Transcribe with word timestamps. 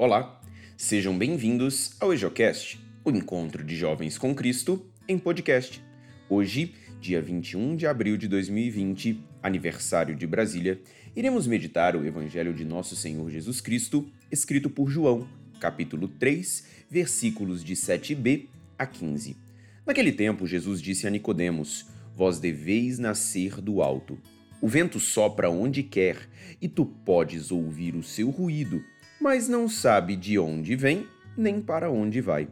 Olá, 0.00 0.40
sejam 0.76 1.18
bem-vindos 1.18 1.96
ao 1.98 2.14
EjoCast, 2.14 2.78
o 3.04 3.10
encontro 3.10 3.64
de 3.64 3.74
jovens 3.74 4.16
com 4.16 4.32
Cristo 4.32 4.88
em 5.08 5.18
podcast. 5.18 5.82
Hoje, 6.30 6.72
dia 7.00 7.20
21 7.20 7.74
de 7.74 7.84
abril 7.84 8.16
de 8.16 8.28
2020, 8.28 9.20
aniversário 9.42 10.14
de 10.14 10.24
Brasília, 10.24 10.80
iremos 11.16 11.48
meditar 11.48 11.96
o 11.96 12.06
Evangelho 12.06 12.54
de 12.54 12.64
Nosso 12.64 12.94
Senhor 12.94 13.28
Jesus 13.28 13.60
Cristo, 13.60 14.08
escrito 14.30 14.70
por 14.70 14.88
João, 14.88 15.26
capítulo 15.58 16.06
3, 16.06 16.64
versículos 16.88 17.64
de 17.64 17.74
7b 17.74 18.46
a 18.78 18.86
15. 18.86 19.36
Naquele 19.84 20.12
tempo, 20.12 20.46
Jesus 20.46 20.80
disse 20.80 21.08
a 21.08 21.10
Nicodemos: 21.10 21.86
Vós 22.14 22.38
deveis 22.38 23.00
nascer 23.00 23.60
do 23.60 23.82
alto. 23.82 24.16
O 24.62 24.68
vento 24.68 25.00
sopra 25.00 25.50
onde 25.50 25.82
quer, 25.82 26.28
e 26.62 26.68
tu 26.68 26.86
podes 26.86 27.50
ouvir 27.50 27.96
o 27.96 28.02
seu 28.04 28.30
ruído, 28.30 28.80
mas 29.20 29.48
não 29.48 29.68
sabe 29.68 30.16
de 30.16 30.38
onde 30.38 30.76
vem 30.76 31.06
nem 31.36 31.60
para 31.60 31.90
onde 31.90 32.20
vai. 32.20 32.48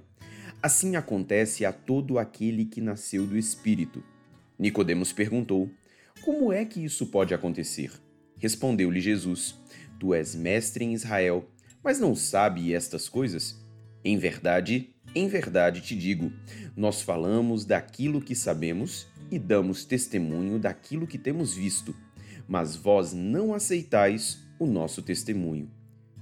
Assim 0.63 0.97
acontece 0.97 1.65
a 1.65 1.73
todo 1.73 2.19
aquele 2.19 2.65
que 2.65 2.81
nasceu 2.81 3.27
do 3.27 3.37
Espírito. 3.37 4.03
Nicodemos 4.59 5.13
perguntou: 5.13 5.71
Como 6.23 6.53
é 6.53 6.65
que 6.65 6.85
isso 6.85 7.07
pode 7.07 7.35
acontecer? 7.35 7.93
Respondeu-lhe 8.39 9.01
Jesus: 9.01 9.55
Tu 9.99 10.15
és 10.15 10.35
mestre 10.35 10.85
em 10.85 10.93
Israel, 10.93 11.49
mas 11.85 12.01
não 12.01 12.15
sabe 12.15 12.75
estas 12.75 13.09
coisas? 13.09 13.65
Em 14.05 14.19
verdade, 14.19 14.91
em 15.15 15.29
verdade 15.29 15.81
te 15.81 15.97
digo, 15.97 16.33
nós 16.77 17.01
falamos 17.01 17.65
daquilo 17.65 18.21
que 18.21 18.35
sabemos 18.35 19.07
e 19.31 19.39
damos 19.39 19.85
testemunho 19.85 20.59
daquilo 20.59 21.07
que 21.07 21.19
temos 21.19 21.55
visto, 21.55 21.95
mas 22.47 22.77
vós 22.77 23.13
não 23.13 23.55
aceitais 23.55 24.39
o 24.59 24.67
nosso 24.67 25.03
testemunho. 25.03 25.71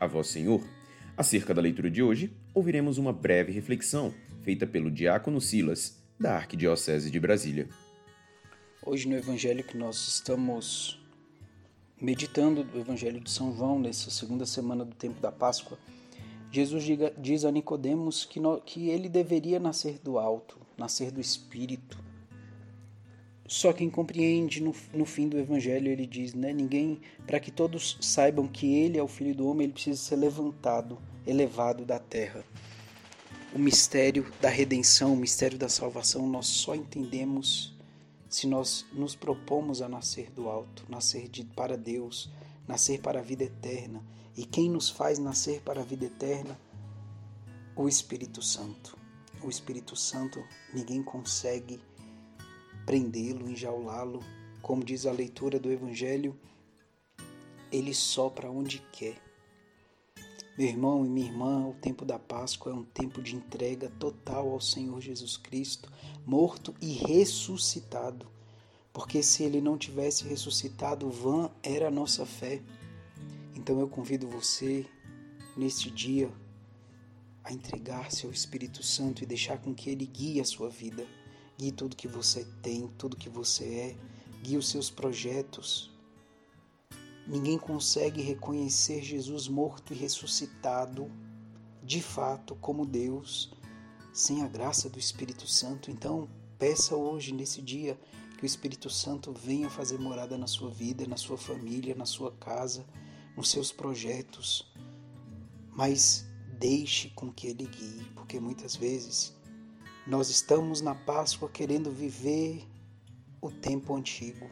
a 0.00 0.06
vós, 0.06 0.28
Senhor. 0.28 0.66
Acerca 1.16 1.52
da 1.52 1.60
leitura 1.60 1.90
de 1.90 2.02
hoje, 2.02 2.32
ouviremos 2.54 2.96
uma 2.96 3.12
breve 3.12 3.52
reflexão 3.52 4.14
feita 4.42 4.66
pelo 4.66 4.90
diácono 4.90 5.40
Silas, 5.40 6.00
da 6.18 6.36
Arquidiocese 6.36 7.10
de 7.10 7.20
Brasília. 7.20 7.68
Hoje, 8.84 9.06
no 9.06 9.14
Evangelho 9.14 9.62
que 9.62 9.76
nós 9.76 10.08
estamos 10.08 10.98
meditando, 12.00 12.64
do 12.64 12.78
Evangelho 12.78 13.20
de 13.20 13.30
São 13.30 13.54
João, 13.54 13.78
nessa 13.78 14.10
segunda 14.10 14.46
semana 14.46 14.84
do 14.84 14.94
tempo 14.94 15.20
da 15.20 15.30
Páscoa, 15.30 15.78
Jesus 16.50 16.84
diz 17.18 17.44
a 17.44 17.50
Nicodemos 17.50 18.24
que, 18.24 18.40
que 18.64 18.88
ele 18.88 19.08
deveria 19.08 19.60
nascer 19.60 19.98
do 19.98 20.18
alto, 20.18 20.58
nascer 20.76 21.10
do 21.10 21.20
Espírito, 21.20 21.98
só 23.50 23.72
quem 23.72 23.90
compreende 23.90 24.62
no, 24.62 24.72
no 24.94 25.04
fim 25.04 25.28
do 25.28 25.36
evangelho 25.36 25.90
ele 25.90 26.06
diz, 26.06 26.34
né? 26.34 26.52
Ninguém, 26.52 27.00
para 27.26 27.40
que 27.40 27.50
todos 27.50 27.98
saibam 28.00 28.46
que 28.46 28.76
ele 28.76 28.96
é 28.96 29.02
o 29.02 29.08
filho 29.08 29.34
do 29.34 29.48
homem, 29.48 29.64
ele 29.64 29.72
precisa 29.72 30.00
ser 30.00 30.14
levantado, 30.14 30.96
elevado 31.26 31.84
da 31.84 31.98
terra. 31.98 32.44
O 33.52 33.58
mistério 33.58 34.32
da 34.40 34.48
redenção, 34.48 35.14
o 35.14 35.16
mistério 35.16 35.58
da 35.58 35.68
salvação, 35.68 36.28
nós 36.28 36.46
só 36.46 36.76
entendemos 36.76 37.76
se 38.28 38.46
nós 38.46 38.86
nos 38.92 39.16
propomos 39.16 39.82
a 39.82 39.88
nascer 39.88 40.30
do 40.30 40.48
alto, 40.48 40.86
nascer 40.88 41.28
de, 41.28 41.42
para 41.42 41.76
Deus, 41.76 42.30
nascer 42.68 43.00
para 43.00 43.18
a 43.18 43.22
vida 43.22 43.42
eterna. 43.42 44.00
E 44.36 44.44
quem 44.44 44.70
nos 44.70 44.88
faz 44.88 45.18
nascer 45.18 45.60
para 45.62 45.80
a 45.80 45.84
vida 45.84 46.04
eterna? 46.04 46.56
O 47.74 47.88
Espírito 47.88 48.42
Santo. 48.42 48.96
O 49.42 49.50
Espírito 49.50 49.96
Santo 49.96 50.40
ninguém 50.72 51.02
consegue 51.02 51.80
prendê-lo, 52.86 53.48
enjaulá-lo. 53.48 54.20
Como 54.62 54.84
diz 54.84 55.06
a 55.06 55.12
leitura 55.12 55.58
do 55.58 55.70
Evangelho, 55.70 56.38
ele 57.72 57.94
sopra 57.94 58.50
onde 58.50 58.80
quer. 58.92 59.16
Meu 60.58 60.68
irmão 60.68 61.06
e 61.06 61.08
minha 61.08 61.26
irmã, 61.26 61.68
o 61.68 61.74
tempo 61.74 62.04
da 62.04 62.18
Páscoa 62.18 62.72
é 62.72 62.74
um 62.74 62.84
tempo 62.84 63.22
de 63.22 63.34
entrega 63.34 63.88
total 63.98 64.50
ao 64.50 64.60
Senhor 64.60 65.00
Jesus 65.00 65.36
Cristo, 65.36 65.90
morto 66.26 66.74
e 66.80 66.92
ressuscitado. 66.92 68.26
Porque 68.92 69.22
se 69.22 69.42
ele 69.42 69.60
não 69.60 69.78
tivesse 69.78 70.28
ressuscitado, 70.28 71.08
vã 71.08 71.50
era 71.62 71.88
a 71.88 71.90
nossa 71.90 72.26
fé. 72.26 72.60
Então 73.56 73.80
eu 73.80 73.88
convido 73.88 74.28
você, 74.28 74.84
neste 75.56 75.90
dia, 75.90 76.30
a 77.42 77.52
entregar-se 77.52 78.26
ao 78.26 78.32
Espírito 78.32 78.82
Santo 78.82 79.22
e 79.22 79.26
deixar 79.26 79.58
com 79.58 79.72
que 79.72 79.88
ele 79.88 80.04
guie 80.04 80.40
a 80.40 80.44
sua 80.44 80.68
vida 80.68 81.06
guie 81.60 81.70
tudo 81.70 81.94
que 81.94 82.08
você 82.08 82.46
tem, 82.62 82.88
tudo 82.96 83.18
que 83.18 83.28
você 83.28 83.64
é, 83.64 83.96
guie 84.42 84.56
os 84.56 84.70
seus 84.70 84.88
projetos. 84.88 85.90
Ninguém 87.26 87.58
consegue 87.58 88.22
reconhecer 88.22 89.02
Jesus 89.02 89.46
morto 89.46 89.92
e 89.92 89.96
ressuscitado 89.96 91.10
de 91.82 92.00
fato 92.00 92.54
como 92.56 92.86
Deus 92.86 93.52
sem 94.10 94.42
a 94.42 94.48
graça 94.48 94.88
do 94.88 94.98
Espírito 94.98 95.46
Santo. 95.46 95.90
Então, 95.90 96.26
peça 96.58 96.96
hoje, 96.96 97.30
nesse 97.30 97.60
dia, 97.60 98.00
que 98.38 98.44
o 98.44 98.46
Espírito 98.46 98.88
Santo 98.88 99.30
venha 99.30 99.68
fazer 99.68 99.98
morada 99.98 100.38
na 100.38 100.46
sua 100.46 100.70
vida, 100.70 101.06
na 101.06 101.18
sua 101.18 101.36
família, 101.36 101.94
na 101.94 102.06
sua 102.06 102.32
casa, 102.32 102.86
nos 103.36 103.50
seus 103.50 103.70
projetos. 103.70 104.72
Mas 105.70 106.24
deixe 106.58 107.10
com 107.10 107.30
que 107.30 107.48
ele 107.48 107.66
guie, 107.66 108.04
porque 108.14 108.40
muitas 108.40 108.74
vezes 108.74 109.38
nós 110.10 110.28
estamos 110.28 110.80
na 110.80 110.92
Páscoa 110.92 111.48
querendo 111.48 111.88
viver 111.88 112.66
o 113.40 113.48
tempo 113.48 113.94
antigo. 113.94 114.50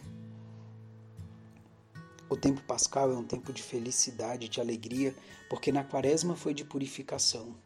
O 2.31 2.37
tempo 2.37 2.63
pascal 2.63 3.11
é 3.11 3.17
um 3.17 3.25
tempo 3.25 3.53
de 3.53 3.61
felicidade, 3.61 4.49
de 4.49 4.61
alegria, 4.61 5.17
porque 5.51 5.73
na 5.73 5.83
quaresma 5.83 6.37
foi 6.37 6.55
de 6.55 6.65
purificação, 6.65 7.57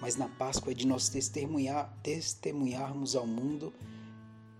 mas 0.00 0.16
na 0.16 0.28
Páscoa 0.28 0.72
é 0.72 0.74
de 0.74 0.88
nós 0.88 1.08
testemunhar, 1.08 1.96
testemunharmos 2.02 3.14
ao 3.14 3.28
mundo 3.28 3.72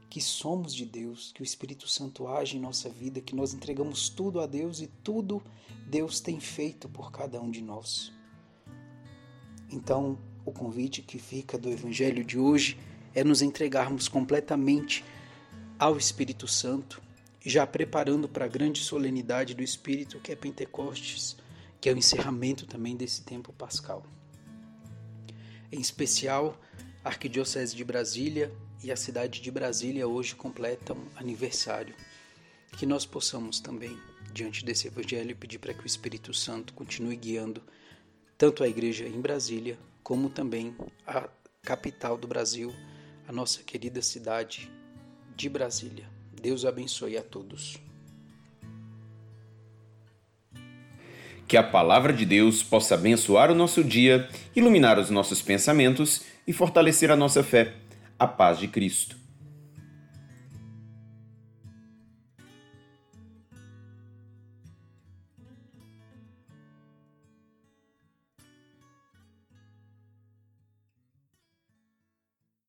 que 0.09 0.21
somos 0.21 0.73
de 0.73 0.87
Deus, 0.87 1.33
que 1.33 1.43
o 1.43 1.45
Espírito 1.45 1.89
Santo 1.89 2.29
age 2.29 2.57
em 2.57 2.61
nossa 2.61 2.89
vida, 2.89 3.21
que 3.21 3.35
nós 3.35 3.53
entregamos 3.53 4.09
tudo 4.09 4.41
a 4.41 4.47
Deus 4.47 4.81
e 4.81 4.87
tudo 4.87 5.43
Deus 5.89 6.21
tem 6.21 6.39
feito 6.39 6.89
por 6.89 7.11
cada 7.11 7.41
um 7.41 7.51
de 7.51 7.63
nós. 7.63 8.13
Então, 9.73 10.17
o 10.47 10.53
convite 10.53 11.03
que 11.03 11.19
fica 11.19 11.59
do 11.59 11.69
Evangelho 11.69 12.25
de 12.25 12.39
hoje 12.39 12.79
é 13.13 13.25
nos 13.25 13.43
entregarmos 13.43 14.07
completamente 14.07 15.05
ao 15.77 15.99
Espírito 15.99 16.47
Santo, 16.47 17.03
já 17.45 17.67
preparando 17.67 18.29
para 18.29 18.45
a 18.45 18.49
grande 18.49 18.81
solenidade 18.81 19.55
do 19.55 19.63
Espírito 19.63 20.21
que 20.21 20.31
é 20.31 20.37
Pentecostes, 20.37 21.37
que 21.81 21.89
é 21.89 21.93
o 21.93 21.99
encerramento 21.99 22.65
também 22.65 22.97
desse 22.97 23.23
tempo 23.23 23.53
pascal. 23.53 24.07
Em 25.71 25.81
especial, 25.81 26.59
a 27.05 27.09
Arquidiocese 27.09 27.75
de 27.75 27.85
Brasília 27.85 28.53
e 28.85 28.93
a 28.93 28.97
cidade 28.97 29.41
de 29.41 29.51
Brasília 29.51 30.07
hoje 30.07 30.37
completam 30.37 30.97
aniversário. 31.17 31.95
Que 32.79 32.87
nós 32.87 33.05
possamos 33.05 33.59
também, 33.59 33.99
diante 34.33 34.65
desse 34.65 34.87
Evangelho, 34.87 35.35
pedir 35.35 35.59
para 35.59 35.75
que 35.75 35.83
o 35.83 35.87
Espírito 35.87 36.33
Santo 36.33 36.73
continue 36.73 37.17
guiando 37.17 37.63
tanto 38.39 38.63
a 38.63 38.69
igreja 38.69 39.07
em 39.09 39.21
Brasília 39.21 39.77
como 40.07 40.31
também 40.31 40.73
a 41.05 41.29
capital 41.65 42.17
do 42.17 42.29
Brasil, 42.29 42.73
a 43.27 43.33
nossa 43.33 43.65
querida 43.65 44.01
cidade 44.01 44.71
de 45.35 45.49
Brasília. 45.49 46.09
Deus 46.41 46.65
abençoe 46.65 47.19
a 47.19 47.23
todos. 47.25 47.77
Que 51.49 51.57
a 51.57 51.63
palavra 51.65 52.13
de 52.13 52.25
Deus 52.25 52.63
possa 52.63 52.95
abençoar 52.95 53.51
o 53.51 53.55
nosso 53.57 53.83
dia, 53.83 54.31
iluminar 54.55 54.97
os 54.97 55.11
nossos 55.11 55.43
pensamentos 55.43 56.23
e 56.47 56.53
fortalecer 56.53 57.11
a 57.11 57.17
nossa 57.17 57.43
fé. 57.43 57.75
A 58.17 58.29
paz 58.29 58.61
de 58.61 58.69
Cristo. 58.69 59.26